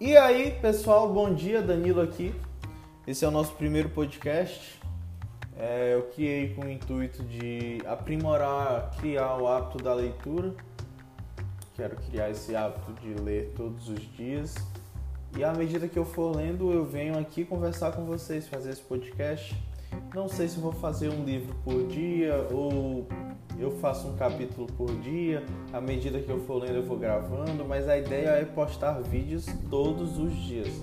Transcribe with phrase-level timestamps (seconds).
[0.00, 2.34] E aí, pessoal, bom dia, Danilo aqui.
[3.06, 4.80] Esse é o nosso primeiro podcast.
[5.58, 10.54] É, eu criei com o intuito de aprimorar, criar o hábito da leitura.
[11.76, 14.54] Quero criar esse hábito de ler todos os dias.
[15.36, 18.80] E à medida que eu for lendo, eu venho aqui conversar com vocês, fazer esse
[18.80, 19.54] podcast.
[20.14, 23.06] Não sei se vou fazer um livro por dia ou
[23.60, 27.64] eu faço um capítulo por dia, à medida que eu for lendo eu vou gravando,
[27.64, 30.80] mas a ideia é postar vídeos todos os dias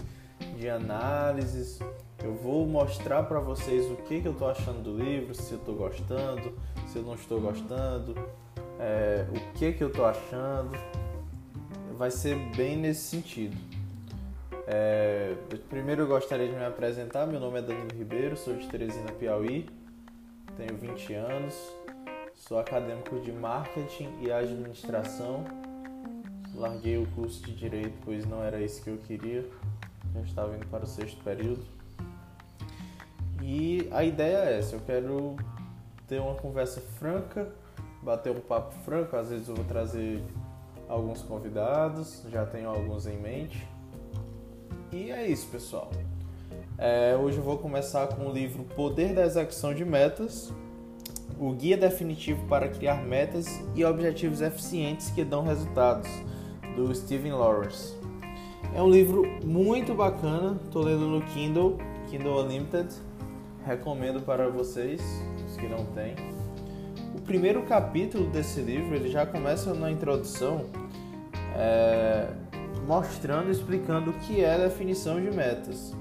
[0.60, 1.80] de análises.
[2.24, 5.58] Eu vou mostrar para vocês o que, que eu estou achando do livro, se eu
[5.58, 6.54] estou gostando,
[6.88, 8.16] se eu não estou gostando,
[8.80, 10.78] é, o que, que eu estou achando.
[11.98, 13.58] Vai ser bem nesse sentido.
[14.68, 15.34] É,
[15.70, 17.26] primeiro eu gostaria de me apresentar.
[17.26, 19.68] Meu nome é Danilo Ribeiro, sou de Teresina, Piauí,
[20.56, 21.56] tenho 20 anos,
[22.38, 25.44] Sou acadêmico de marketing e administração.
[26.54, 29.44] Larguei o curso de direito, pois não era isso que eu queria.
[30.14, 31.66] Já estava indo para o sexto período.
[33.42, 35.36] E a ideia é essa: eu quero
[36.08, 37.52] ter uma conversa franca,
[38.04, 39.16] bater um papo franco.
[39.16, 40.24] Às vezes eu vou trazer
[40.88, 43.68] alguns convidados, já tenho alguns em mente.
[44.92, 45.90] E é isso, pessoal.
[46.78, 50.54] É, hoje eu vou começar com o livro Poder da Execução de Metas,
[51.40, 56.10] o guia definitivo para criar metas e objetivos eficientes que dão resultados,
[56.76, 57.96] do Steven Lawrence.
[58.76, 61.78] É um livro muito bacana, estou lendo no Kindle,
[62.08, 62.90] Kindle Unlimited,
[63.66, 65.02] recomendo para vocês,
[65.48, 66.16] os que não têm.
[67.16, 70.66] O primeiro capítulo desse livro ele já começa na introdução
[71.56, 72.28] é,
[72.86, 75.96] mostrando, explicando o que é definição de metas.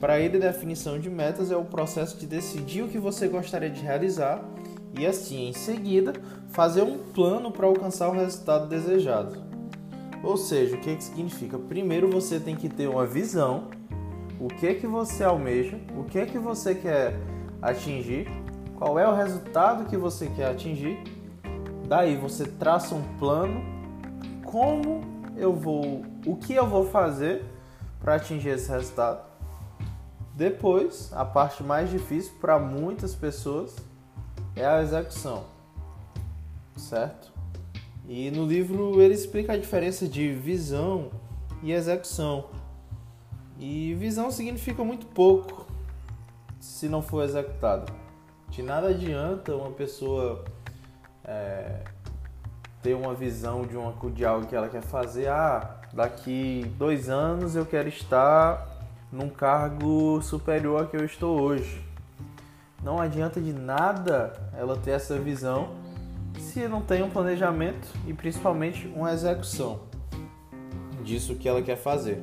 [0.00, 3.80] Para ele, definição de metas é o processo de decidir o que você gostaria de
[3.80, 4.44] realizar
[4.98, 6.12] e assim, em seguida,
[6.48, 9.42] fazer um plano para alcançar o resultado desejado.
[10.22, 11.58] Ou seja, o que, que significa?
[11.58, 13.64] Primeiro você tem que ter uma visão,
[14.40, 17.18] o que que você almeja, o que que você quer
[17.60, 18.26] atingir,
[18.76, 20.98] qual é o resultado que você quer atingir.
[21.86, 23.62] Daí você traça um plano,
[24.44, 25.02] como
[25.36, 27.44] eu vou, o que eu vou fazer
[28.00, 29.24] para atingir esse resultado.
[30.34, 33.76] Depois, a parte mais difícil para muitas pessoas
[34.56, 35.44] é a execução,
[36.76, 37.30] certo?
[38.08, 41.10] E no livro ele explica a diferença de visão
[41.62, 42.46] e execução.
[43.58, 45.66] E visão significa muito pouco
[46.58, 47.92] se não for executado.
[48.48, 50.44] De nada adianta uma pessoa
[51.24, 51.82] é,
[52.82, 55.28] ter uma visão de, uma, de algo que ela quer fazer.
[55.28, 58.66] Ah, daqui dois anos eu quero estar
[59.10, 61.84] num cargo superior a que eu estou hoje.
[62.86, 65.70] Não adianta de nada ela ter essa visão
[66.38, 69.80] se não tem um planejamento e principalmente uma execução
[71.02, 72.22] disso que ela quer fazer.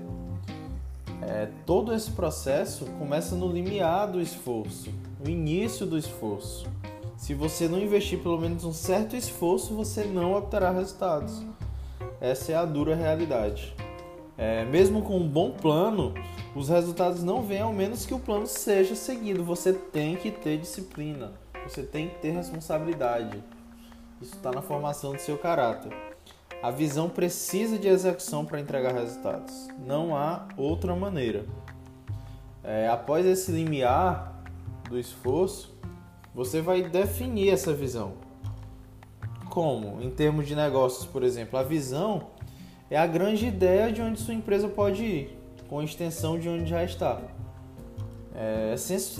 [1.21, 4.89] É, todo esse processo começa no limiar do esforço,
[5.21, 6.65] no início do esforço.
[7.17, 11.45] Se você não investir pelo menos um certo esforço, você não obterá resultados.
[12.21, 13.75] Essa é a dura realidade.
[14.37, 16.13] É, mesmo com um bom plano,
[16.55, 19.43] os resultados não vêm ao menos que o plano seja seguido.
[19.43, 21.31] Você tem que ter disciplina,
[21.67, 23.43] você tem que ter responsabilidade.
[24.21, 25.91] Isso está na formação do seu caráter.
[26.61, 29.67] A visão precisa de execução para entregar resultados.
[29.85, 31.45] Não há outra maneira.
[32.63, 34.41] É, após esse limiar
[34.87, 35.75] do esforço,
[36.33, 38.13] você vai definir essa visão.
[39.49, 40.01] Como?
[40.01, 42.27] Em termos de negócios, por exemplo, a visão
[42.89, 45.42] é a grande ideia de onde sua empresa pode ir
[45.73, 47.19] com extensão de onde já está.
[48.35, 48.75] É,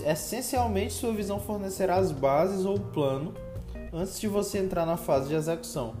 [0.06, 3.34] essencialmente, sua visão fornecerá as bases ou o plano
[3.92, 5.96] antes de você entrar na fase de execução.